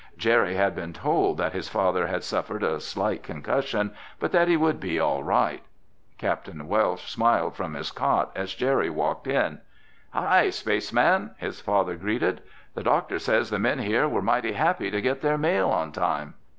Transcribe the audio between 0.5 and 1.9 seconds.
had been told that his